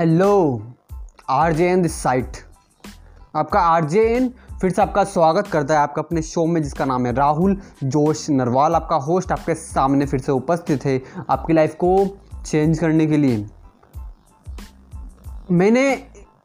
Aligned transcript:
Hello 0.00 0.62
R 1.30 1.52
J 1.52 1.66
N 1.66 1.82
this 1.82 1.94
site 2.02 2.36
आपका 3.36 3.60
R 3.60 3.84
J 3.84 4.02
N 4.16 4.28
फिर 4.60 4.70
से 4.70 4.82
आपका 4.82 5.04
स्वागत 5.04 5.46
करता 5.46 5.74
है 5.74 5.80
आपका 5.80 6.02
अपने 6.02 6.22
शो 6.22 6.44
में 6.46 6.62
जिसका 6.62 6.84
नाम 6.84 7.06
है 7.06 7.12
राहुल, 7.14 7.56
जोश 7.84 8.28
नरवाल 8.30 8.74
आपका 8.74 8.96
होस्ट 8.96 9.32
आपके 9.32 9.54
सामने 9.54 10.06
फिर 10.06 10.20
से 10.20 10.32
उपस्थित 10.32 10.84
है 10.84 11.00
आपकी 11.30 11.52
लाइफ 11.52 11.74
को 11.74 11.94
चेंज 12.46 12.78
करने 12.78 13.06
के 13.06 13.16
लिए। 13.16 13.46
मैंने 15.50 15.90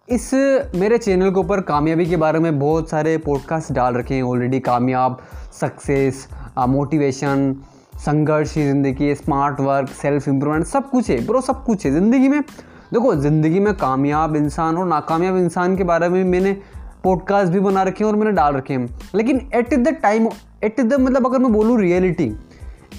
इस, 0.10 0.34
मेरे 0.76 0.98
चैनल 0.98 1.32
के 1.32 1.40
ऊपर 1.40 1.62
कामयाबी 1.62 2.06
के 2.06 2.18
बारे 2.18 2.40
में 2.40 2.60
बहुत 2.60 2.90
सारे 2.90 3.18
पॉडकास्ट 3.18 3.72
डाल 3.74 3.96
रखे 3.96 4.16
हैं 4.16 4.24
ऑलरेडी 4.24 4.60
कामयाब 4.62 5.22
सक्सेस 5.62 6.28
मोटिवेशन 6.60 7.56
संघर्ष, 7.98 8.54
ज़िंदगी 8.54 9.16
स्मार्ट 9.16 9.60
वर्क 9.60 9.90
सेल्फ 10.02 10.28
इम्प्रूवमेंट 10.28 10.66
सब 10.66 10.90
कुछ 10.90 11.10
है 11.10 11.26
ब्रो 11.28 11.42
सब 11.42 11.64
कुछ 11.64 11.86
है। 11.86 11.92
ज़िंदगी 11.92 12.28
में 12.30 12.44
देखो, 12.92 13.14
ज़िंदगी 13.16 13.60
में 13.60 13.74
कामयाब 13.74 14.36
इंसान 14.36 14.78
और 14.78 14.88
नाकामयाब 14.88 15.36
इंसान 15.38 15.76
के 15.78 15.84
बारे 15.84 16.08
में 16.10 16.24
मैंने 16.24 16.52
पॉडकास्ट 17.04 17.52
भी 17.54 17.60
बना 17.60 17.84
रखे 17.84 18.04
हैं 18.04 18.12
और 18.12 18.18
मैंने 18.18 18.32
डाल 18.32 18.54
रखे 18.54 18.74
हैं। 18.74 19.00
लेकिन 19.16 19.38
at 19.56 19.74
the 19.74 19.96
time 20.02 20.28
at 20.64 20.82
the 20.82 20.94
मतलब 20.94 21.28
अगर 21.28 21.40
मैं 21.40 21.52
बोलूँ 21.54 21.80
reality 21.80 22.26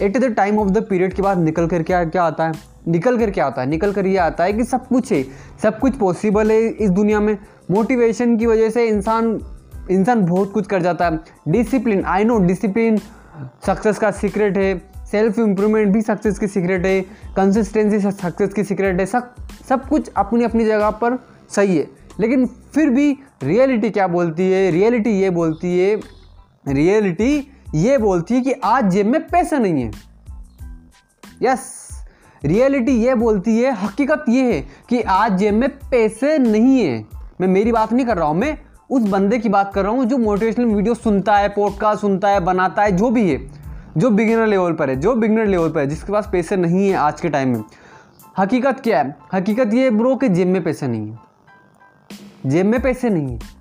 at 0.03 0.17
the 0.17 0.33
time 0.35 0.59
of 0.59 0.69
the 0.69 0.85
period 0.91 1.15
के 1.15 1.23
बाद 1.23 1.39
निकल 1.39 1.67
कर 1.67 1.83
क्या 1.83 2.05
क्या 2.05 2.23
आता 2.25 2.47
है? 2.47 2.53
निकल 2.89 3.19
कर 3.19 3.31
क्या 3.31 3.47
आता 3.47 3.63
है? 3.63 3.69
निकल 3.69 3.93
कर 3.93 4.07
ये 4.07 4.17
आता 4.19 4.45
है 4.45 4.53
कि 4.53 4.65
सब 4.65 4.87
कुछ 4.87 5.13
है, 5.13 5.23
सब 5.63 5.79
कुछ 5.79 5.97
पॉसिबल 5.97 6.51
है 6.51 6.61
इस 6.61 6.91
दुनिया 6.91 7.21
में। 7.21 7.37
मोटिवेशन 7.71 8.37
की 8.37 8.47
वजह 8.47 8.71
से 8.71 8.87
इंसान 8.89 9.39
इंसान 9.91 10.25
बहुत 10.27 10.53
कुछ 10.53 10.67
कर 10.67 10.83
जाता 10.83 11.09
है। 11.09 11.21
Discipline 11.49 12.05
I 12.05 12.25
know 12.25 12.39
discipline 12.39 12.99
success 13.67 13.99
का 13.99 14.11
सीक्रेट 14.11 14.59
है। 14.59 14.92
सेल्फ 15.13 15.39
इम्प्रूवमेंट 15.39 15.93
भी 15.93 16.03
सक्सेस 16.03 16.39
की 16.39 16.47
सीक्रेट 16.47 16.87
है 16.87 17.01
कंसिस्टेंसी 17.37 17.99
सक्सेस 18.01 18.53
की 18.55 18.65
सीक्रेट 18.65 19.01
है, 19.01 19.07
सब 19.07 19.35
सब 19.69 19.89
कुछ 19.89 20.11
अपनी 20.17 20.45
अपनी 20.45 20.65
जगह 20.65 20.91
पर 21.03 21.19
सही 21.51 21.77
है। 21.77 21.87
लेकिन 22.21 22.47
फिर 22.75 22.91
भी 22.91 23.11
रियलिटी 23.43 23.91
क्या 23.91 24.07
बोलती 24.07 24.51
है? 24.51 24.71
रियलिटी 24.71 25.11
ये 25.11 25.31
बोलती 25.31 25.79
है 25.79 25.95
रियलिटी 26.69 27.49
ये 27.75 27.97
बोलती 27.99 28.35
है 28.35 28.41
कि 28.41 28.53
आज 28.65 28.91
जेब 28.91 29.07
में 29.07 29.21
पैसा 29.29 29.59
नहीं 29.59 29.83
है। 29.83 29.91
यस 31.43 31.89
रियलिटी 32.43 32.93
ये 32.93 33.15
बोलती 33.15 33.57
है, 33.59 33.73
हकीकत 33.77 34.25
ये 34.29 34.53
है 34.53 34.61
कि 34.89 35.01
आज 35.01 35.39
जेब 35.39 35.55
में 35.55 35.69
पैसे 35.91 36.37
नहीं 36.39 36.79
है। 36.81 37.05
मैं 37.41 37.49
मेरी 37.49 37.73
बात 37.73 37.93
नहीं 37.93 38.07
कर 38.07 38.17
रहा 38.17 38.29
हूँ, 38.29 38.37
मैं 38.37 38.57
उस 38.91 39.03
बंदे 39.03 39.39
की 39.39 39.49
बात 39.49 39.73
कर 39.75 39.83
रहा 39.83 39.93
हूँ 39.93 40.05
जो 40.05 40.19
मोटिवेशनल 40.19 40.65
वीडियो 40.67 40.95
सुनता 40.95 41.37
है 41.37 41.49
पॉडकास्ट 41.49 42.01
सुनता 42.01 42.29
है, 42.29 42.41
बनाता 42.41 42.83
है, 42.83 42.93
जो 42.93 43.11
भी 43.11 43.29
है। 43.31 43.62
जो 43.97 44.11
बिगिनर 44.11 44.47
लेवल 44.47 44.73
पर 44.73 44.91
है, 44.91 44.97
जो 44.97 45.15
बिगिनर 45.15 45.47
लेवल 45.47 45.71
पर 45.71 45.81
है, 45.81 45.87
जिसके 45.87 46.13
पास 46.13 46.29
पैसे 46.33 46.57
नहीं 46.57 46.89
है 46.89 46.95
आज 46.95 47.21
के 47.21 47.29
टाइम 47.29 47.49
में, 47.49 47.65
हकीकत 48.39 48.81
क्या 48.81 49.01
है? 49.01 49.17
हकीकत 49.35 49.75
ये 49.75 49.85
है 49.85 49.91
ब्रो 49.91 50.15
कि 50.17 50.29
जेब 50.29 50.49
में 50.49 50.63
पैसे 50.65 50.87
नहीं 50.89 51.11
है। 51.11 51.19
जेब 52.47 52.67
में 52.67 52.81
पैसे 52.83 53.11
नहीं 53.11 53.29
है। 53.29 53.61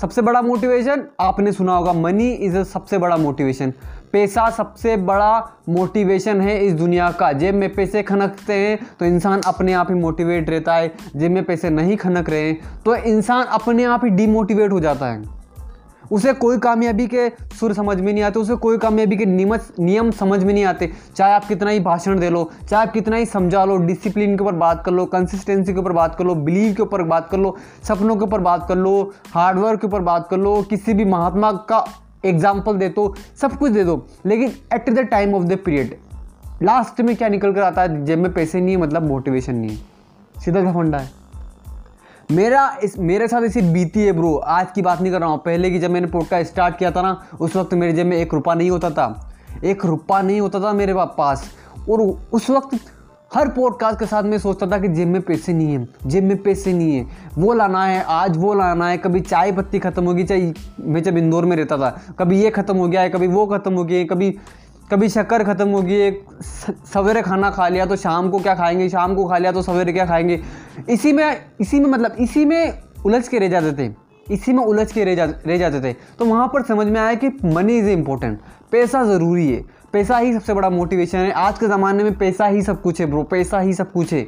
सबसे 0.00 0.22
बड़ा 0.22 0.42
मोटिवेशन 0.42 1.04
आपने 1.20 1.52
सुना 1.52 1.76
होगा 1.76 1.92
मनी 1.92 2.30
इज़ 2.30 2.56
अ 2.56 2.62
सबसे 2.62 2.98
बड़ा 2.98 3.16
मोटिवेशन 3.16 3.72
पैसा 4.12 4.48
सबसे 4.50 4.96
बड़ा 4.96 5.38
मोटिवेशन 5.68 6.40
है 6.40 6.58
इस 6.64 6.72
दुनिया 6.72 7.10
का। 7.10 7.32
जेब 7.32 7.54
में 7.54 7.72
पैसे 7.74 8.02
खनकते 8.02 8.54
हैं 8.54 8.78
तो 9.00 9.04
इंसान 9.04 9.40
अपने 9.46 9.72
आप 9.72 9.90
ही 9.90 9.94
मोटिवेट 9.94 10.50
रहता 10.50 10.74
है। 10.74 10.92
जेब 11.16 11.32
में 11.32 11.44
पैसे 11.44 11.70
नहीं 11.70 11.96
खनक 11.96 12.30
रहे 12.30 12.48
हैं 12.48 12.82
तो 12.84 12.94
इंसान 12.96 13.44
अपने 13.44 13.84
आप 13.84 14.04
ही 14.04 14.10
डिमोटिवेट 14.10 14.72
हो 14.72 14.80
जाता 14.80 15.06
है। 15.06 15.35
उसे 16.12 16.32
कोई 16.32 16.58
कामयाबी 16.58 17.06
के 17.06 17.28
सुर 17.60 17.72
समझ 17.72 17.96
में 18.00 18.12
नहीं 18.12 18.22
आते, 18.22 18.38
उसे 18.38 18.54
कोई 18.56 18.78
कामयाबी 18.78 19.16
के 19.16 19.26
नियमत 19.26 19.72
नियम 19.80 20.10
समझ 20.10 20.42
में 20.44 20.52
नहीं 20.54 20.64
आते। 20.64 20.90
चाहे 21.16 21.32
आप 21.32 21.44
कितना 21.44 21.70
ही 21.70 21.80
भाषण 21.80 22.18
दे 22.18 22.30
लो, 22.30 22.50
चाहे 22.68 22.86
आप 22.86 22.92
कितना 22.92 23.16
ही 23.16 23.26
समझा 23.26 23.64
लो 23.64 23.76
डिसिप्लिन 23.76 24.36
के 24.36 24.44
ऊपर 24.44 24.54
बात 24.54 24.82
कर 24.84 24.92
लो 24.92 25.04
कंसिस्टेंसी 25.06 25.72
के 25.72 25.78
ऊपर 25.78 25.92
बात 25.92 26.14
कर 26.14 26.24
लो 26.24 26.34
बिलीव 26.34 26.74
के 26.74 26.82
ऊपर 26.82 27.02
बात 27.02 27.28
कर 27.30 27.38
लो, 27.38 27.56
सपनों 27.82 28.16
के 28.16 28.24
ऊपर 28.24 28.40
बात 28.40 28.66
कर 28.68 28.76
लो 28.76 29.12
हार्डवर्क 29.34 29.80
के 29.80 29.86
ऊपर 29.86 30.00
बात 30.00 30.28
कर 30.30 30.36
लो, 30.36 30.62
किसी 30.62 30.94
भी 30.94 31.04
महात्मा 31.04 31.52
का 31.52 31.84
एग्ज़ाम्पल 32.24 32.76
दे 32.76 32.88
दो, 32.88 33.14
सब 33.40 33.52
कुछ 33.52 33.72
दे 33.72 33.84
दो। 33.84 34.06
लेकिन 34.26 34.52
at 34.74 34.90
the 34.90 34.98
time 35.00 35.34
of 35.34 35.44
the 35.44 35.58
period 35.64 35.96
last 36.62 37.00
में 37.00 37.14
क्या 37.16 37.28
निकल 37.28 37.52
कर 37.52 37.60
आता 37.60 37.82
है? 37.82 38.04
जब 38.04 38.18
में 38.18 38.32
पैसे 38.32 38.60
नहीं 38.60 38.76
है 38.76 38.82
मतलब 38.82 39.02
मोटिवेशन 39.02 39.54
नहीं 39.54 39.70
है। 39.70 40.40
सीधा 40.44 40.62
सा 40.64 40.72
फंडा 40.72 40.98
है। 40.98 41.25
मेरा 42.30 42.78
इस, 42.84 42.98
मेरे 42.98 43.28
साथ 43.28 43.42
ऐसी 43.42 43.60
बीती 43.60 44.02
है 44.02 44.12
ब्रो। 44.12 44.36
आज 44.36 44.66
की 44.74 44.82
बात 44.82 45.00
नहीं 45.00 45.12
कर 45.12 45.20
रहा 45.20 45.28
हूँ। 45.28 45.38
पहले 45.38 45.70
की 45.70 45.78
जब 45.78 45.90
मैंने 45.90 46.06
पॉडकास्ट 46.06 46.50
स्टार्ट 46.50 46.78
किया 46.78 46.90
था 46.90 47.02
ना, 47.02 47.26
उस 47.40 47.56
वक्त 47.56 47.74
मेरे 47.74 47.92
जेब 47.92 48.06
में 48.06 48.16
एक 48.16 48.34
रुपया 48.34 48.54
नहीं 48.54 48.70
होता 48.70 48.90
था। 48.90 49.32
एक 49.64 49.84
रुपया 49.84 50.22
नहीं 50.22 50.40
होता 50.40 50.60
था 50.60 50.72
मेरे 50.72 50.94
पास। 50.96 51.50
और 51.90 52.00
उस 52.32 52.50
वक्त 52.50 52.78
हर 53.34 53.48
पॉडकास्ट 53.48 53.98
के 53.98 54.06
साथ 54.06 54.22
मैं 54.22 54.38
सोचता 54.38 54.66
था 54.66 54.78
कि 54.78 54.88
जेब 54.88 55.08
में 55.08 55.22
पैसे 55.22 55.52
नहीं 55.52 55.78
है। 55.78 55.88
जेब 56.06 56.24
में 56.24 56.42
पैसे 56.42 56.72
नहीं 56.72 56.96
है। 56.96 57.06
वो 57.38 57.52
लाना 57.52 57.84
है, 57.84 58.02
आज 58.02 58.36
वो 58.36 58.54
लाना 58.54 58.88
है। 58.88 58.98
कभी 58.98 59.20
चाय 59.20 59.52
पत्ती 59.52 59.78
ख़त्म 59.78 60.04
होगी, 60.04 60.24
चाहे 60.24 60.52
मैं 60.80 61.02
जब 61.02 61.16
इंदौर 61.16 61.44
में 61.44 61.56
रहता 61.56 61.78
था। 61.78 62.00
कभी 62.18 62.42
ये 62.42 62.50
ख़त्म 62.50 62.76
हो 62.76 62.88
गया 62.88 63.00
है, 63.00 63.10
कभी 63.10 63.26
वो 63.26 63.46
ख़त्म 63.46 63.74
हो 63.74 63.84
गया 63.84 63.98
है, 63.98 64.04
कभी 64.04 64.36
कभी 64.92 65.08
शक्कर 65.08 65.44
ख़त्म 65.44 65.68
हो 65.68 65.82
गई 65.82 65.94
एक 65.94 66.24
सवेरे 66.94 67.22
खाना 67.22 67.50
खा 67.50 67.68
लिया 67.68 67.86
तो 67.86 67.96
शाम 67.96 68.30
को 68.30 68.38
क्या 68.38 68.54
खाएँगे? 68.54 68.88
शाम 68.88 69.14
को 69.14 69.24
खा 69.24 69.38
लिया 69.38 69.52
तो 69.52 69.62
सवेरे 69.62 69.92
क्या 69.92 70.06
खाएँगे? 70.06 70.42
इसी 70.88 71.12
में 71.12 71.44
इसी 71.60 71.80
में 71.80 71.90
मतलब 71.90 72.16
इसी 72.18 72.44
में 72.44 72.82
उलझ 73.06 73.28
के 73.28 73.38
रह 73.38 73.48
जाते 73.48 73.72
थे। 73.72 73.94
इसी 74.30 74.52
में 74.52 74.64
उलझ 74.64 74.92
के 74.92 75.04
रह 75.04 75.14
जा, 75.14 75.24
रह 75.24 75.58
जाते 75.58 75.80
थे। 75.80 75.92
तो 76.18 76.24
वहाँ 76.24 76.46
पर 76.48 76.62
समझ 76.62 76.86
में 76.86 77.00
आया 77.00 77.14
कि 77.14 77.28
मनी 77.44 77.78
इज़ 77.78 77.88
इम्पोर्टेंट 77.88 78.40
पैसा 78.72 79.04
ज़रूरी 79.04 79.52
है। 79.52 79.64
पैसा 79.92 80.18
ही 80.18 80.32
सबसे 80.34 80.54
बड़ा 80.54 80.70
मोटिवेशन 80.70 81.18
है। 81.18 81.30
आज 81.30 81.58
के 81.58 81.66
ज़माने 81.66 82.04
में 82.04 82.18
पैसा 82.18 82.46
ही 82.46 82.62
सब 82.62 82.82
कुछ 82.82 83.00
है 83.00 83.06
ब्रो 83.06 83.22
पैसा 83.22 83.60
ही 83.60 83.74
सब 83.74 83.92
कुछ 83.92 84.12
है। 84.12 84.22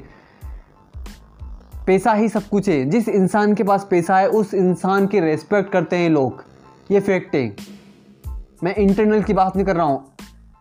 पैसा 1.87 2.13
ही 2.13 2.29
सब 2.29 2.43
कुछ 2.43 2.69
है। 2.69 2.85
जिस 2.85 3.09
इंसान 3.09 3.55
के 3.55 3.63
पास 3.63 3.87
पैसा 3.91 4.19
है, 4.19 4.29
उस 4.29 4.55
इंसान 4.55 5.07
की 5.07 5.21
रेस्पेक्ट 5.21 5.73
करते 5.73 5.97
हैं 5.97 6.11
लोग। 6.11 6.45
ये 6.91 7.01
फैक्ट 7.01 7.35
है। 7.35 7.57
मैं 8.65 8.75
इंटरनल 8.75 9.23
की 9.23 9.33
बात 9.33 9.57
नहीं 9.57 9.67
कर 9.67 9.77
रहा 9.77 9.87
हूँ। 9.87 10.05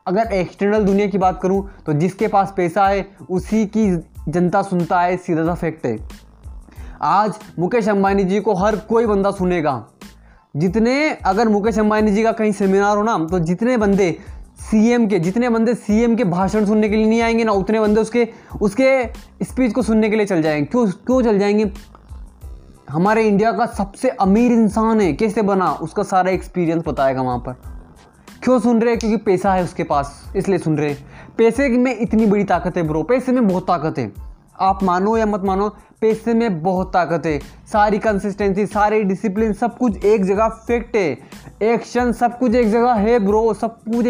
अगर 0.08 0.22
एक्सटर्नल 0.22 0.84
दुनिया 0.84 1.08
की 1.08 1.18
बात 1.18 1.40
करूँ 1.42 1.70
तो 1.86 1.94
जिसके 1.94 2.28
पास 2.28 2.54
पैसा 2.58 2.88
है, 2.88 3.08
उसी 3.30 3.66
की 3.66 3.98
जनता 4.30 4.62
सुनता 4.62 5.02
है, 5.02 5.18
सीधा 5.18 5.46
सा 5.46 5.54
फैक्ट 5.54 5.86
है। 5.86 6.08
आज 7.02 7.34
मुकेश 7.60 7.90
अंबानी 7.90 8.24
जी 8.24 8.40
को 8.40 8.54
हर 8.54 8.76
कोई 8.76 9.06
बंदा 9.06 9.32
सुनेगा। 9.32 9.86
जितने 10.56 11.14
अगर 11.14 11.50
मुकेश 11.50 11.80
अंबानी 11.80 12.12
जी 12.12 12.24
का 12.24 12.32
कहीं 12.32 12.52
सेमिनार 12.52 12.98
हो 12.98 13.04
ना 13.04 13.18
तो 13.18 13.40
जितने 13.40 13.78
बंदे 13.78 14.20
सीएम 14.72 15.08
के, 15.08 15.20
जितने 15.20 15.50
बंदे 15.50 15.74
सीएम 15.74 16.16
के 16.16 16.24
भाषण 16.24 16.66
सुनने 16.66 16.90
के 16.90 16.96
लिए 16.96 17.06
नहीं 17.06 17.22
आएँगे 17.22 17.44
ना, 17.44 17.52
उतने 17.52 17.80
बंदे 17.80 18.02
उसके 18.02 18.30
उसके 18.62 19.06
स्पीच 19.44 19.74
को 19.74 19.82
सुनने 19.82 20.10
के 20.10 20.16
लिए 20.16 20.26
चल 20.26 20.42
जाएँगे। 20.42 20.66
क्यों 20.66 20.88
क्यों 20.88 21.22
चल 21.22 21.40
जाएँगे? 21.40 21.72
हमारे 22.90 23.28
इंडिया 23.28 23.52
का 23.52 23.66
सबसे 23.66 24.10
अमीर 24.10 24.52
इंसान 24.52 25.02
है, 25.02 25.14
कैसे 25.14 25.42
बना? 25.42 25.72
उसका 25.72 26.04
सारा 26.04 26.32
एक्सपीरियंस 26.32 26.84
बताएगा 26.88 27.22
वहाँ 27.22 27.38
पर। 27.38 27.54
क्यों 28.44 28.60
सुन 28.60 28.80
रहे? 28.80 28.90
हैं 28.90 29.00
क्योंकि 29.00 29.18
पैसा 29.18 29.54
है 29.54 29.64
उसके 29.64 29.84
पास, 29.84 30.34
इसलिए 30.36 30.58
सुन 30.58 30.78
रहे। 30.78 30.96
पैसे 31.38 31.70
में 31.70 31.98
इतनी 32.00 32.26
बड़ी 32.26 32.44
ताकत 32.44 32.78
है 32.78 32.84
ब्रो, 32.84 33.04
पैसे 33.04 33.32
में 33.32 33.48
बहुत 33.48 33.64
ताकत 33.64 34.00
है। 34.00 34.14
आप 34.60 34.84
मानो 34.84 35.18
या 35.18 35.26
मत 35.26 35.44
मानो, 35.44 35.70
पैसे 36.02 36.34
में 36.34 36.64
बहुत 36.64 36.94
ताकत 36.94 37.26
है। 37.26 37.40
सारी 37.72 38.00
कंसिस्टेंसी 38.00 38.66
सारी 38.66 39.04
डिसिप्लिन 39.04 39.54
सब 39.54 39.78
कुछ 39.78 40.06
एक 40.06 40.26
जगह 40.26 40.48
फिक्ट 40.48 40.96
है। 40.96 41.18
एक्शन 41.64 42.12
सब 42.12 42.40
कुछ 42.40 42.56
एक 42.56 42.72
जगह 42.72 42.94
है 42.94 43.20
ब्रो, 43.20 43.54
सब 43.54 43.78
कुछ 43.78 44.06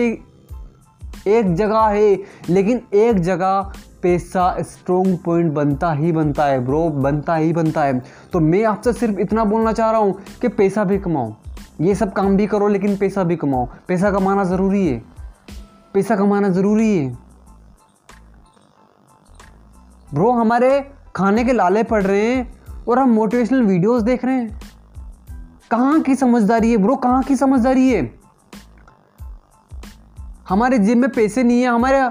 एक 1.28 1.56
जगह 1.56 1.80
है। 1.80 2.20
लेकिन 2.50 2.82
एक 2.94 3.20
जगह 3.20 3.72
पैसा 4.02 4.56
स्ट्रॉन्ग 4.60 5.20
पॉइंट 5.26 5.54
बनता 5.54 5.92
ही 5.92 6.12
बनता 6.12 6.46
है 6.46 6.66
ब्रो, 6.66 6.90
बनता 6.90 7.36
ही 7.36 7.54
बनता 7.54 7.84
है। 7.84 8.04
तो 8.34 8.40
मैं 8.40 8.64
आपसे 8.64 8.94
सिर्फ़ 8.94 9.20
इतना 9.20 9.44
बोलना 9.44 9.74
चाह 9.74 9.92
रहा 9.92 10.00
हूँ 10.00 10.20
कि 10.42 10.48
पैसा 10.48 10.84
भी 10.84 10.98
कमाओ। 10.98 11.34
ये 11.82 11.96
सब 11.96 12.14
काम 12.14 12.38
भी 12.38 12.48
करो, 12.48 12.68
लेकिन 12.68 12.98
पैसा 12.98 13.24
भी 13.24 13.36
कमाओ। 13.36 13.68
पैसा 13.88 14.12
कमाना 14.12 14.44
ज़रूरी 14.44 14.88
है। 14.88 15.17
पैसा 15.98 16.16
कमाना 16.16 16.50
ज़रूरी 16.50 16.98
है। 16.98 17.18
ब्रो 20.14 20.32
हमारे 20.32 20.92
खाने 21.16 21.44
के 21.44 21.54
लाले 21.54 21.84
पड़ 21.84 22.04
रहे 22.04 22.36
हैं 22.36 22.64
और 22.88 23.00
हम 23.00 23.10
मोटिवेशनल 23.10 23.64
वीडियोस 23.64 24.02
देख 24.02 24.26
रहे 24.26 24.36
हैं। 24.36 24.62
कहाँ 25.72 26.02
की 26.02 26.16
समझदारी 26.16 26.72
है 26.72 26.78
ब्रो 26.78 26.96
कहाँ 26.96 27.24
की 27.24 27.36
समझदारी 27.36 27.90
है? 27.90 28.20
हमारे 30.50 30.80
जिम 30.80 31.00
में 31.00 31.10
पैसे 31.10 31.44
नहीं 31.44 31.62
है, 31.62 31.68
हमारे, 31.68 32.10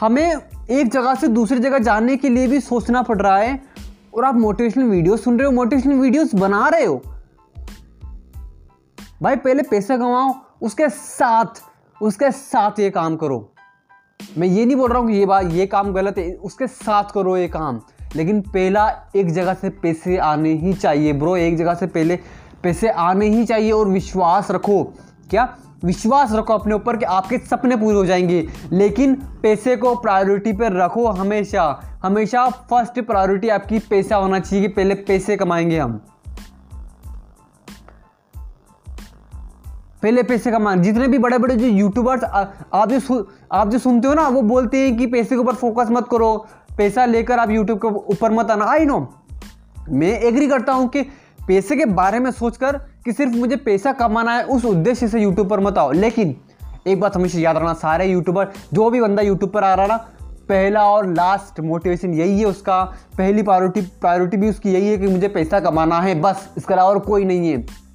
हमें 0.00 0.36
एक 0.70 0.88
जगह 0.92 1.14
से 1.14 1.28
दूसरी 1.28 1.58
जगह 1.58 1.78
जाने 1.78 2.16
के 2.16 2.28
लिए 2.28 2.46
भी 2.46 2.60
सोचना 2.60 3.02
पड़ 3.02 3.22
रहा 3.22 3.38
है। 3.38 3.62
और 4.14 4.24
आप 4.24 4.34
मोटिवेशनल 4.34 4.84
वीडियो 4.84 5.16
सुन 5.16 5.38
रहे 5.38 5.46
हो 5.46 5.52
मोटिवेशनल 5.52 5.94
वीडियोस 5.94 6.34
बना 6.34 6.68
रहे 6.68 6.84
हो। 6.84 7.02
भाई, 9.22 9.36
पहले 9.36 9.62
पैसे 9.62 9.96
कमाओ, 9.96 10.34
उसके 10.62 10.88
साथ 10.88 11.68
उसके 12.02 12.30
साथ 12.30 12.70
ये 12.80 12.90
काम 12.90 13.16
करो। 13.16 13.52
मैं 14.38 14.48
ये 14.48 14.66
नहीं 14.66 14.76
बोल 14.76 14.90
रहा 14.90 14.98
हूँ 14.98 15.08
कि 15.08 15.14
ये 15.14 15.26
बात, 15.26 15.44
ये 15.46 15.66
काम 15.66 15.92
गलत 15.92 16.18
है, 16.18 16.34
उसके 16.34 16.66
साथ 16.66 17.04
करो 17.14 17.36
ये 17.36 17.48
काम। 17.48 17.80
लेकिन 18.16 18.40
पहला 18.40 19.10
एक 19.16 19.32
जगह 19.32 19.54
से 19.54 19.70
पैसे 19.70 20.16
आने 20.16 20.52
ही 20.52 20.74
चाहिए, 20.74 21.12
ब्रो, 21.12 21.36
एक 21.36 21.56
जगह 21.56 21.74
से 21.74 21.86
पहले 21.86 22.18
पैसे 22.62 22.88
आने 22.88 23.26
ही 23.26 23.44
चाहिए 23.44 23.72
और 23.72 23.88
विश्वास 23.88 24.50
रखो। 24.50 24.84
क्या? 25.30 25.56
विश्वास 25.84 26.32
रखो 26.32 26.54
अपने 26.54 26.74
ऊपर 26.74 26.96
कि 26.96 27.04
आपके 27.04 27.38
सपने 27.38 27.76
पूरे 27.76 27.96
हो 27.96 28.04
जाएँगे। 28.06 28.48
लेकिन 28.72 29.14
पैसे 29.14 29.76
को 29.76 29.94
प्रायोरिटी 29.94 30.52
पर 30.52 30.72
रखो 30.72 31.06
हमेशा। 31.06 31.82
हमेशा 32.02 32.48
फ़र्स्ट 32.48 33.00
प्रायोरिटी 33.00 33.48
आपकी 33.48 33.78
पैसा 33.78 34.16
होना 34.16 34.38
चाहिए 34.40 34.68
कि 34.68 34.74
पहले 34.74 34.94
पैसे 34.94 35.36
कमाएँगे 35.36 35.78
हम। 35.78 36.04
पहले 40.02 40.22
पैसे 40.22 40.50
कमाएँ 40.50 40.76
जितने 40.76 41.08
भी 41.08 41.18
बड़े 41.18 41.38
बड़े 41.38 41.56
जो 41.56 41.66
यूट्यूबर्स 41.66 42.24
आप 42.24 42.88
जो 42.88 43.28
आप 43.52 43.68
जो 43.68 43.78
सुनते 43.78 44.08
हो 44.08 44.14
ना, 44.14 44.28
वो 44.28 44.42
बोलते 44.42 44.78
हैं 44.78 44.96
कि 44.96 45.06
पैसे 45.06 45.28
के 45.28 45.36
ऊपर 45.36 45.54
फोकस 45.54 45.86
मत 45.90 46.08
करो, 46.10 46.46
पैसा 46.78 47.04
लेकर 47.04 47.38
आप 47.38 47.50
यूट्यूब 47.50 47.78
के 47.78 47.88
ऊपर 47.88 48.30
मत 48.30 48.50
आना। 48.50 48.64
आई 48.64 48.84
नो 48.84 49.14
मैं 49.90 50.20
एग्री 50.20 50.48
करता 50.48 50.72
हूँ 50.72 50.88
कि 50.88 51.02
पैसे 51.48 51.76
के 51.76 51.84
बारे 51.84 52.18
में 52.18 52.30
सोचकर 52.30 52.76
कि 53.04 53.12
सिर्फ़ 53.12 53.32
मुझे 53.32 53.56
पैसा 53.56 53.92
कमाना 53.92 54.36
है, 54.36 54.42
उस 54.44 54.64
उद्देश्य 54.64 55.08
से 55.08 55.20
यूट्यूब 55.20 55.48
पर 55.48 55.60
मत 55.60 55.78
आओ। 55.78 55.92
लेकिन, 55.92 56.36
एक 56.86 57.00
बात 57.00 57.16
हमेशा 57.16 57.38
याद 57.38 57.56
रखना, 57.56 57.72
सारे 57.72 58.06
यूट्यूबर 58.06 58.48
जो 58.74 58.90
भी 58.90 59.00
बंदा 59.00 59.22
यूट्यूब 59.22 59.50
पर 59.50 59.64
आ 59.64 59.74
रहा 59.74 59.86
ना, 59.86 59.96
पहला 60.22 60.84
और 60.84 61.06
लास्ट 61.06 61.60
मोटिवेशन 61.60 62.14
यही 62.14 62.40
है 62.40 62.46
उसका। 62.46 62.84
पहली 63.18 63.42
प्रायोरिटी 63.42 63.80
प्रायोरिटी 63.80 64.36
भी 64.36 64.50
उसकी 64.50 64.72
यही 64.72 64.88
है 64.88 64.98
कि 64.98 65.06
मुझे 65.06 65.28
पैसा 65.28 65.60
कमाना 65.60 66.00
है, 66.00 66.20
बस, 66.20 66.48
इसके 66.56 66.74
अलावा 66.74 66.90
और 66.90 66.98
कोई 66.98 67.24
नहीं 67.24 67.52
है। 67.52 67.87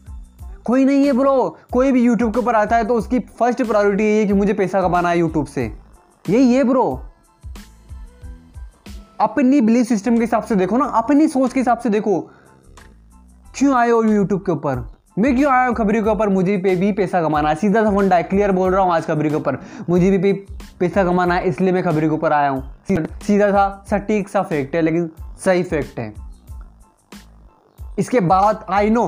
कोई 0.65 0.85
नहीं 0.85 1.05
है 1.05 1.13
ब्रो 1.13 1.57
कोई 1.71 1.91
भी 1.91 2.03
यूट्यूब 2.03 2.33
के 2.33 2.39
ऊपर 2.39 2.55
आता 2.55 2.75
है 2.75 2.83
तो 2.83 2.95
उसकी 2.95 3.19
फ़र्स्ट 3.39 3.63
प्रायोरिटी 3.63 4.03
यही 4.03 4.19
है 4.19 4.25
कि 4.25 4.33
मुझे 4.33 4.53
पैसा 4.53 4.81
कमाना 4.81 5.09
है 5.09 5.17
यूट्यूब 5.19 5.45
से। 5.45 5.65
यही 6.25 6.53
है 6.53 6.63
ब्रो 6.63 6.85
अपनी 9.21 9.59
बिलीफ 9.61 9.87
सिस्टम 9.87 10.15
के 10.15 10.21
हिसाब 10.21 10.43
से 10.43 10.55
देखो 10.55 10.77
ना, 10.77 10.85
अपनी 10.85 11.27
सोच 11.27 11.53
के 11.53 11.59
हिसाब 11.59 11.77
से 11.77 11.89
देखो। 11.89 12.19
क्यों 13.57 13.75
आए 13.75 13.89
हो 13.89 14.01
यूट्यूब 14.03 14.41
के 14.45 14.51
ऊपर? 14.51 14.83
मैं 15.19 15.35
क्यों 15.35 15.51
आया 15.51 15.65
हूँ 15.67 15.75
खबरी 15.75 16.01
के 16.01 16.09
ऊपर? 16.09 16.29
मुझे 16.29 16.57
पे 16.57 16.75
भी 16.75 16.91
पैसा 16.91 17.21
कमाना 17.21 17.49
है। 17.49 17.55
सीधा 17.55 17.83
सा 17.83 17.89
फंडा 17.91 18.15
है 18.15 18.23
क्लियर 18.23 18.51
बोल 18.51 18.71
रहा 18.71 18.81
हूँ 18.81 18.93
आज 18.93 19.05
खबरी 19.05 19.29
के 19.29 19.35
ऊपर। 19.35 19.57
मुझे 19.89 20.17
भी 20.17 20.33
पैसा 20.79 21.03
कमाना 21.03 21.35
है, 21.35 21.47
इसलिए 21.47 21.71
मैं 21.71 21.83
खबरी 21.83 22.07
के 22.07 22.13
ऊपर 22.13 22.33
आया 22.33 22.49
हूँ। 22.49 22.63
सीधा 23.23 23.51
सा, 23.51 23.83
सटीक 23.89 24.29
सा 24.29 24.41
फैक्ट 24.41 24.75
है, 24.75 24.81
लेकिन 24.81 25.09
सही 25.45 25.63
फैक्ट 25.63 25.99
है। 25.99 26.13
इसके 27.99 28.19
बाद 28.19 28.65
आई 28.69 28.89
नो 28.89 29.07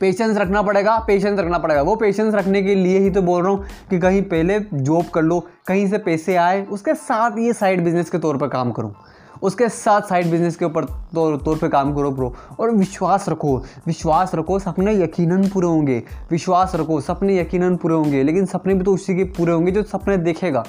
पेशेंस 0.00 0.36
रखना 0.36 0.62
पड़ेगा 0.62 0.98
पेशेंस 0.98 1.38
रखना 1.38 1.58
पड़ेगा। 1.58 1.82
वो 1.82 1.94
पेशेंस 1.96 2.34
रखने 2.34 2.62
के 2.62 2.74
लिए 2.74 2.98
ही 2.98 3.10
तो 3.10 3.22
बोल 3.22 3.42
रहा 3.42 3.52
हूँ 3.52 3.64
कि 3.90 3.98
कहीं 3.98 4.22
पहले 4.24 4.58
जॉब 4.72 5.04
कर 5.04 5.22
लो, 5.22 5.40
कहीं 5.66 5.86
से 5.88 5.98
पैसे 5.98 6.36
आए, 6.36 6.64
उसके 6.64 6.94
साथ 6.96 7.38
ये 7.38 7.52
साइड 7.52 7.84
बिज़नेस 7.84 8.10
के 8.10 8.18
तौर 8.18 8.36
पर 8.36 8.48
काम 8.48 8.72
करूँ। 8.72 8.94
उसके 9.42 9.68
साथ 9.68 10.02
साइड 10.02 10.30
बिज़नेस 10.30 10.56
के 10.56 10.64
ऊपर 10.64 10.84
तौर 11.14 11.36
तौर 11.36 11.56
पे 11.56 11.68
काम 11.68 11.94
करो 11.94 12.10
ब्रो 12.10 12.32
और 12.60 12.70
विश्वास 12.70 13.28
रखो 13.28 13.56
विश्वास 13.86 14.34
रखो, 14.34 14.58
सपने 14.58 14.94
यकीनन 14.94 15.48
पूरे 15.48 15.66
होंगे। 15.66 16.02
विश्वास 16.30 16.72
रखो, 16.76 17.00
सपने 17.00 17.38
यकीनन 17.38 17.76
पूरे 17.76 17.94
होंगे। 17.94 18.22
लेकिन 18.22 18.46
सपने 18.46 18.74
भी 18.74 18.84
तो 18.84 18.94
उसी 18.94 19.16
के 19.16 19.24
पूरे 19.36 19.52
होंगे 19.52 19.72
जो 19.72 19.82
सपने 19.84 20.16
देखेगा। 20.18 20.64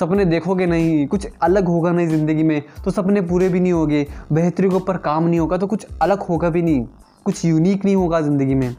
सपने 0.00 0.24
देखोगे 0.24 0.66
नहीं, 0.66 1.06
कुछ 1.06 1.26
अलग 1.42 1.66
होगा 1.66 1.90
नहीं 1.92 2.08
ज़िंदगी 2.08 2.42
में 2.42 2.62
तो 2.84 2.90
सपने 2.90 3.20
पूरे 3.20 3.48
भी 3.48 3.60
नहीं 3.60 3.72
होंगे। 3.72 4.06
बेहतरी 4.32 4.68
के 4.68 4.76
ऊपर 4.76 4.96
काम 4.98 5.24
नहीं 5.24 5.40
होगा 5.40 5.56
तो 5.56 5.66
कुछ 5.66 5.86
अलग 6.02 6.22
होगा 6.22 6.50
भी 6.50 6.62
नहीं। 6.62 6.86
कुछ 7.24 7.44
यूनिक 7.44 7.84
नहीं 7.84 7.96
होगा 7.96 8.20
ज़िंदगी 8.20 8.54
में। 8.54 8.76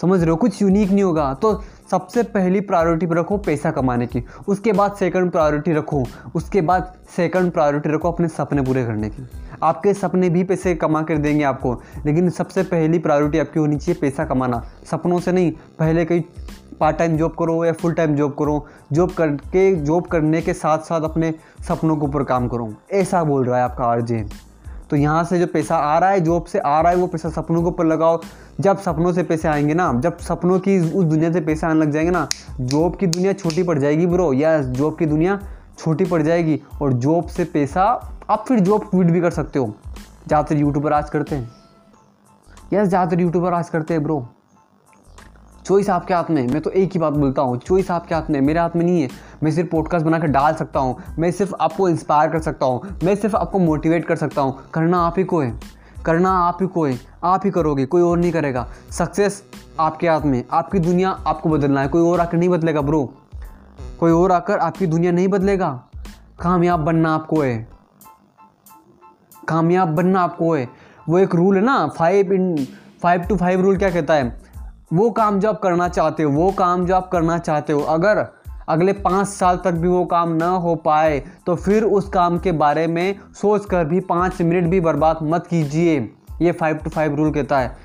समझ 0.00 0.20
रहे 0.20 0.30
हो? 0.30 0.36
कुछ 0.36 0.62
यूनिक 0.62 0.90
नहीं 0.90 1.02
होगा। 1.02 1.34
तो 1.34 1.62
सबसे 1.90 2.22
पहली 2.22 2.60
प्रायोरिटी 2.60 3.06
पर 3.06 3.16
रखो 3.16 3.36
पैसा 3.38 3.70
कमाने 3.70 4.06
की। 4.06 4.22
उसके 4.48 4.72
बाद 4.72 4.92
सेकंड 4.92 5.30
प्रायोरिटी 5.30 5.72
रखो। 5.72 6.04
उसके 6.34 6.60
बाद 6.60 6.94
सेकंड 7.16 7.52
प्रायोरिटी 7.52 7.88
रखो 7.88 8.12
अपने 8.12 8.28
सपने 8.28 8.62
पूरे 8.62 8.84
करने 8.84 9.10
की। 9.10 9.26
आपके 9.62 9.94
सपने 9.94 10.30
भी 10.30 10.44
पैसे 10.44 10.74
कमा 10.74 11.02
कर 11.02 11.18
देंगे 11.18 11.44
आपको। 11.44 11.82
लेकिन 12.06 12.30
सबसे 12.30 12.62
पहली 12.62 12.98
प्रायोरिटी 12.98 13.38
आपकी 13.38 13.60
होनी 13.60 13.76
चाहिए 13.76 14.00
पैसा 14.00 14.24
कमाना। 14.24 14.62
सपनों 14.90 15.20
से 15.20 15.32
नहीं, 15.32 15.52
पहले 15.78 16.04
कहीं 16.04 16.22
पार्ट 16.80 16.96
टाइम 16.96 17.16
जॉब 17.16 17.34
करो 17.38 17.64
या 17.64 17.72
फुल 17.72 17.92
टाइम 17.92 18.16
जॉब 18.16 18.36
करो। 18.38 18.66
जॉब 18.92 19.10
करके 19.10 19.74
जॉब 19.76 20.06
करने 20.06 20.40
के 20.42 20.54
साथ 20.54 20.78
साथ 20.78 21.00
अपने 21.00 21.34
सपनों 21.68 21.96
के 21.96 22.06
ऊपर 22.06 22.24
काम 22.24 22.48
करो। 22.48 22.74
ऐसा 22.92 23.24
बोल 23.24 23.44
रहा 23.44 23.58
है 23.58 23.64
आपका 23.64 23.84
आरजे 23.84 24.26
तो 24.92 24.96
यहाँ 24.96 25.22
से 25.24 25.38
जो 25.38 25.46
पैसा 25.46 25.76
आ 25.76 25.98
रहा 25.98 26.08
है 26.10 26.20
जॉब 26.20 26.44
से 26.44 26.58
आ 26.58 26.80
रहा 26.80 26.90
है, 26.92 26.96
वो 26.98 27.06
पैसा 27.06 27.28
सपनों 27.30 27.60
के 27.62 27.68
ऊपर 27.68 27.84
लगाओ। 27.86 28.20
जब 28.60 28.78
सपनों 28.78 29.12
से 29.12 29.22
पैसे 29.22 29.48
आएँगे 29.48 29.74
ना, 29.74 29.92
जब 30.00 30.18
सपनों 30.18 30.58
की 30.58 30.78
उस 30.80 31.04
दुनिया 31.04 31.30
से 31.32 31.40
पैसे 31.40 31.66
आने 31.66 31.80
लग 31.80 31.90
जाएँगे 31.90 32.10
ना, 32.10 32.26
जॉब 32.60 32.96
की 32.96 33.06
दुनिया 33.06 33.32
छोटी 33.32 33.62
पड़ 33.62 33.78
जाएगी 33.78 34.06
ब्रो। 34.06 34.32
या 34.32 34.60
जॉब 34.62 34.98
की 34.98 35.06
दुनिया 35.06 35.38
छोटी 35.78 36.04
पड़ 36.04 36.20
जाएगी 36.22 36.60
और 36.82 36.92
जॉब 36.92 37.26
से 37.26 37.44
पैसा, 37.44 37.84
आप 38.30 38.44
फिर 38.48 38.60
जॉब 38.60 38.84
क्विट 38.90 39.06
भी 39.06 39.20
कर 39.20 39.30
सकते 39.30 39.58
हो। 39.58 39.74
ज़्यादातर 40.28 40.56
यूट्यूबर 40.56 40.92
आज 40.92 41.10
करते 41.10 41.36
हैं। 41.36 41.50
यस 42.72 42.88
ज़्यादातर 42.88 43.20
यूट्यूबर 43.20 43.52
आज 43.52 43.68
करते 43.68 43.94
हैं 43.94 44.02
ब्रो। 44.02 44.24
चॉइस 45.66 45.90
आपके 45.90 46.14
हाथ 46.14 46.30
में, 46.30 46.46
मैं 46.46 46.60
तो 46.60 46.70
एक 46.70 46.92
ही 46.92 47.00
बात 47.00 47.12
बोलता 47.12 47.42
हूँ 47.42 47.58
चॉइस 47.58 47.90
आपके 47.90 48.14
हाथ 48.14 48.30
में, 48.30 48.40
मेरे 48.40 48.60
हाथ 48.60 48.70
में 48.76 48.84
नहीं 48.84 49.02
है। 49.02 49.08
मैं 49.42 49.50
सिर्फ़ 49.50 49.70
पॉडकास्ट 49.70 50.06
बना 50.06 50.18
कर 50.18 50.26
डाल 50.26 50.54
सकता 50.54 50.80
हूँ, 50.80 50.96
मैं 51.18 51.30
सिर्फ़ 51.30 51.54
आपको 51.60 51.88
इंस्पायर 51.88 52.30
कर 52.30 52.40
सकता 52.40 52.66
हूँ, 52.66 52.96
मैं 53.04 53.14
सिर्फ़ 53.14 53.36
आपको 53.36 53.58
मोटिवेट 53.58 54.06
कर 54.06 54.16
सकता 54.16 54.42
हूँ। 54.42 54.58
करना 54.74 54.98
आप 54.98 55.18
ही 55.18 55.24
को 55.24 55.40
है, 55.40 55.52
करना 56.06 56.30
आप 56.30 56.58
ही 56.62 56.66
को 56.66 56.86
है, 56.86 56.98
आप 57.24 57.42
ही 57.44 57.50
करोगे, 57.50 57.86
कोई 57.86 58.02
और 58.02 58.18
नहीं 58.18 58.32
करेगा। 58.32 58.66
सक्सेस 58.90 59.42
आपके 59.80 60.08
हाथ 60.08 60.20
में, 60.20 60.44
आपकी 60.52 60.78
दुनिया 60.78 61.10
आपको 61.26 61.48
बदलना 61.48 61.80
है, 61.80 61.88
कोई 61.88 62.02
और 62.02 62.20
आकर 62.20 62.38
नहीं 62.38 62.48
बदलेगा 62.48 62.80
ब्रो 62.80 63.12
कोई 64.00 64.12
और 64.12 64.32
आकर 64.32 64.58
आपकी 64.58 64.86
दुनिया 64.86 65.12
नहीं 65.12 65.28
बदलेगा। 65.28 65.68
कामयाब 66.40 66.80
बनना 66.80 67.14
आपको 67.14 67.40
है। 67.40 67.68
कामयाब 69.48 69.88
बनना 69.88 70.20
आपको 70.20 70.54
है। 70.54 70.68
वो 71.08 71.18
एक 71.18 71.34
रूल 71.34 71.56
है 71.56 71.62
ना 71.62 71.86
five 71.88 72.32
in 72.32 72.56
five 73.02 73.22
to 73.22 73.36
five 73.36 73.60
rule 73.60 73.76
क्या 73.76 73.90
कहता 73.90 74.14
है? 74.14 74.41
वो 74.92 75.10
काम 75.10 75.38
जो 75.40 75.48
आप 75.48 75.60
करना 75.60 75.88
चाहते 75.88 76.22
हो, 76.22 76.30
वो 76.32 76.50
काम 76.52 76.86
जो 76.86 76.94
आप 76.94 77.08
करना 77.08 77.38
चाहते 77.38 77.72
हो, 77.72 77.80
अगर 77.80 78.26
अगले 78.68 78.92
पाँच 78.92 79.26
साल 79.28 79.56
तक 79.56 79.72
भी 79.72 79.88
वो 79.88 80.04
काम 80.04 80.32
ना 80.32 80.48
हो 80.56 80.74
पाए 80.74 81.18
तो 81.46 81.54
फिर 81.56 81.84
उस 81.84 82.08
काम 82.08 82.38
के 82.38 82.52
बारे 82.54 82.86
में 82.86 83.14
सोच 83.34 83.64
कर 83.64 83.84
भी 83.84 84.00
पाँच 84.00 84.40
मिनट 84.42 84.70
भी 84.70 84.80
बर्बाद 84.80 85.18
मत 85.22 85.46
कीजिए। 85.46 85.98
ये 86.42 86.52
फाइव 86.52 86.76
टू 86.76 86.90
फाइव 86.90 87.14
रूल 87.14 87.30
कहता 87.32 87.58
है। 87.58 87.76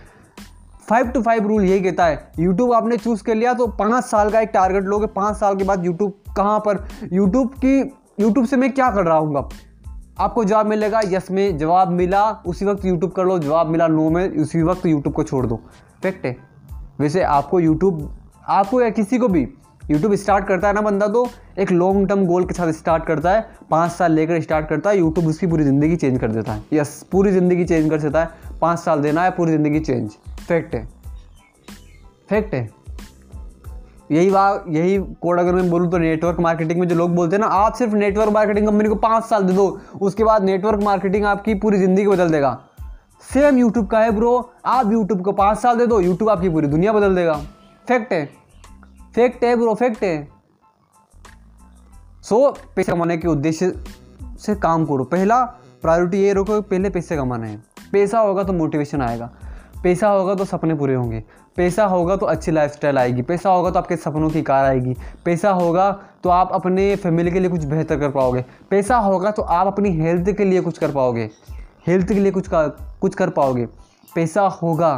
फाइव 0.90 1.08
टू 1.08 1.22
फाइव 1.22 1.48
रूल 1.48 1.64
यही 1.64 1.82
कहता 1.82 2.06
है 2.06 2.32
यूट्यूब 2.40 2.74
आपने 2.74 2.98
चूज़ 2.98 3.24
कर 3.24 3.36
लिया 3.36 3.54
तो 3.54 3.68
पाँच 3.70 4.04
साल 4.04 4.30
का 4.30 4.40
एक 4.40 4.50
टारगेट 4.50 4.84
लोगे, 4.84 5.08
पाँच 5.08 5.36
साल 5.36 5.56
के 5.56 5.64
बाद 5.64 5.86
यूट्यूब 5.86 6.14
कहाँ 6.38 6.60
पर? 6.60 6.86
यूट्यूब 7.14 7.54
की 7.56 7.80
यूट्यूब 8.20 8.46
से 8.46 8.58
मैं 8.58 8.72
क्या 8.72 8.90
कर 8.92 9.06
रहा 9.06 9.18
हूँ 9.18 9.48
आपको 10.20 10.44
जवाब 10.44 10.66
मिलेगा 10.66 11.02
यस 11.06 11.30
में 11.32 11.58
जवाब 11.58 11.92
मिला, 11.92 12.30
उसी 12.46 12.66
वक्त 12.66 12.86
यूट्यूब 12.86 13.12
कर 13.12 13.26
लो, 13.26 13.40
जवाब 13.40 13.68
मिला 13.68 13.88
नो 13.88 14.10
में, 14.10 14.38
उसी 14.38 14.62
वक्त 14.64 14.86
यूट्यूब 14.86 15.16
को 15.16 15.24
छोड़ 15.24 15.46
दो। 15.46 15.60
फैक्ट 16.04 16.26
है। 16.26 16.47
वैसे 17.00 17.24
आपको 17.24 17.60
यूट्यूब 17.60 18.10
आपको 18.50 18.82
या 18.82 18.90
किसी 18.90 19.18
को 19.18 19.28
भी 19.28 19.48
यूट्यूब 19.92 20.14
स्टार्ट 20.16 20.46
करता 20.48 20.68
है 20.68 20.74
ना 20.74 20.82
बंदा 20.82 21.08
तो 21.08 21.28
एक 21.60 21.72
लॉन्ग 21.72 22.08
टर्म 22.10 22.26
गोल 22.26 22.46
के 22.46 22.54
साथ 22.54 22.72
स्टार्ट 22.74 23.06
करता 23.06 23.32
है, 23.32 23.46
पाँच 23.72 23.92
साल 23.92 24.12
लेकर 24.12 24.42
स्टार्ट 24.42 24.68
करता 24.70 24.90
है 24.90 24.98
यूट्यूब 24.98 25.28
उसकी 25.28 25.48
पूरी 25.48 25.64
ज़िंदगी 25.64 25.96
चेंज 25.96 26.20
कर 26.20 26.32
देता 26.32 26.54
है। 26.54 26.64
यस 26.74 27.02
पूरी 27.12 27.32
ज़िंदगी 27.32 27.66
चेंज 27.66 27.90
कर 27.90 28.02
देता 28.02 28.24
है, 28.24 28.30
पाँच 28.62 28.80
साल 28.80 29.02
देना 29.02 29.24
है, 29.24 29.32
पूरी 29.32 29.52
ज़िंदगी 29.52 29.80
चेंज 29.80 30.12
फैक्ट 30.48 30.76
है। 30.76 30.88
फैक्ट 32.30 32.54
है। 32.54 32.70
यही 34.12 34.30
बात 34.30 34.66
यही 34.70 34.98
कोड 35.22 35.40
अगर 35.40 35.54
मैं 35.54 35.70
बोलूँ 35.70 35.92
तो 35.92 35.98
नेटवर्क 35.98 36.40
मार्केटिंग 36.40 36.80
में 36.80 36.88
जो 36.88 36.96
लोग 36.96 37.16
बोलते 37.16 37.36
हैं 37.36 37.42
ना, 37.42 37.48
आप 37.48 37.74
सिर्फ़ 37.74 37.96
नेटवर्क 37.96 38.34
मार्केटिंग 38.34 38.68
कंपनी 38.68 38.90
को 38.90 38.96
पाँच 38.98 39.26
साल 39.26 39.44
दे 39.44 39.54
दो, 39.54 39.80
उसके 40.02 40.24
बाद 40.24 40.44
नेटवर्क 40.44 40.84
मार्केटिंग 40.84 41.26
आपकी 41.26 41.54
पूरी 41.56 41.78
ज़िंदगी 41.78 42.08
बदल 42.08 42.30
देगा। 42.30 42.58
सेम 43.22 43.58
यूट्यूब 43.58 43.88
का 43.88 44.00
है 44.00 44.12
ब्रो 44.12 44.52
आप 44.66 44.92
यूट्यूब 44.92 45.22
को 45.22 45.32
पाँच 45.32 45.58
साल 45.58 45.78
दे 45.78 45.88
दो 45.88 46.00
यूट्यूब 46.00 46.30
आपकी 46.30 46.50
पूरी 46.50 46.68
दुनिया 46.68 46.94
बदल 46.94 47.16
देगा. 47.16 47.34
फैक्ट 47.88 48.14
है. 48.14 48.26
फैक्ट 49.16 49.44
है 49.44 49.56
ब्रो 49.56 49.74
फैक्ट 49.76 50.04
है. 50.04 50.28
सो 52.24 52.50
so, 52.50 52.58
पैसे 52.76 52.92
कमाने 52.92 53.18
के 53.18 53.28
उद्देश्य 53.28 53.84
से 54.40 54.56
काम 54.56 54.86
करो. 54.86 55.04
पहला 55.04 55.44
प्रायोरिटी 55.82 56.18
ये 56.18 56.34
रखो 56.34 56.62
पहले 56.62 56.90
पैसे 56.90 57.18
कमाना 57.18 57.48
है. 57.48 57.64
पैसा 57.92 58.20
होगा 58.20 58.44
तो 58.44 58.54
मोटिवेशन 58.54 59.02
आएगा. 59.02 59.30
पैसा 59.84 60.08
होगा 60.08 60.36
तो 60.36 60.46
सपने 60.46 60.76
पूरे 60.76 60.94
होंगे. 60.94 61.24
पैसा 61.58 61.86
होगा 61.86 62.16
तो 62.16 62.26
अच्छी 62.26 62.52
लाइफस्टाइल 62.52 62.98
आएगी. 62.98 63.22
पैसा 63.22 63.50
होगा 63.50 63.72
तो 63.72 63.80
आपके 63.80 63.96
सपनों 63.96 64.30
की 64.30 64.42
कार 64.42 64.66
आएगी. 64.66 64.96
पैसा 65.26 65.52
होगा 65.52 65.92
तो 66.24 66.30
आप 66.30 66.50
अपने 66.54 66.96
फैमिली 66.96 67.32
के 67.32 67.40
लिए 67.40 67.50
कुछ 67.50 67.64
बेहतर 67.64 68.00
कर 68.00 68.12
पाओगे. 68.12 68.46
पैसा 68.70 68.98
होगा 68.98 69.32
तो 69.32 69.42
आप 69.42 69.68
अपनी 69.68 69.90
हेल्थ 69.90 70.32
के 70.32 70.46
लिए 70.46 70.62
कुछ 70.62 70.78
कर 70.78 70.92
पाओगे. 70.92 71.30
हेल्थ 71.88 72.08
के 72.08 72.14
लिए 72.14 72.32
कुछ 72.32 72.48
का, 72.48 72.68
कुछ 73.02 73.16
कर 73.16 73.30
पाओगे। 73.30 73.66
पैसा 74.16 74.42
होगा 74.54 74.96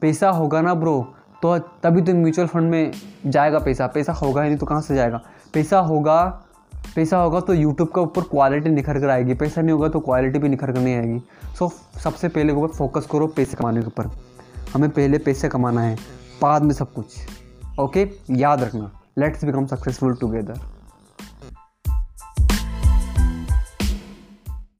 पैसा 0.00 0.30
होगा 0.30 0.60
ना 0.60 0.74
ब्रो 0.74 1.00
तो 1.42 1.58
तभी 1.82 2.02
तो 2.02 2.14
म्यूचुअल 2.14 2.48
फंड 2.48 2.70
में 2.70 2.92
जाएगा 3.26 3.58
पैसा। 3.58 3.86
पैसा 3.86 4.12
होगा 4.12 4.42
ही 4.42 4.48
नहीं 4.48 4.58
तो 4.58 4.66
कहाँ 4.66 4.80
से 4.80 4.94
जाएगा? 4.94 5.20
पैसा 5.54 5.78
होगा 5.80 6.22
पैसा 6.94 7.18
होगा 7.18 7.40
तो 7.40 7.54
यूट्यूब 7.54 7.88
के 7.88 8.00
ऊपर 8.00 8.22
क्वालिटी 8.22 8.70
निखर 8.70 8.98
कर 9.00 9.08
आएगी। 9.08 9.34
पैसा 9.34 9.60
नहीं 9.60 9.72
होगा 9.72 9.88
तो 9.88 10.00
क्वालिटी 10.00 10.38
भी 10.38 10.48
निखर 10.48 10.72
कर 10.72 10.78
नहीं 10.78 10.96
आएगी। 10.96 11.20
सो 11.58 11.70
सबसे 12.04 12.28
पहले 12.28 12.52
ऊपर 12.52 12.74
फोकस 12.74 13.06
करो 13.12 13.26
पैसे 13.26 13.56
कमाने 13.56 13.80
के 13.80 13.86
ऊपर। 13.86 14.10
हमें 14.74 14.88
पहले 14.90 15.18
पैसे 15.18 15.48
कमाना 15.48 15.80
है, 15.80 15.96
बाद 16.42 16.62
में 16.62 16.74
सब 16.74 16.92
कुछ। 16.92 17.78
ओके 17.80 18.08
याद 18.30 18.62
रखना। 18.62 18.90
Let's 19.18 19.44
become 19.44 19.66
successful 19.66 20.14
together 20.14 20.60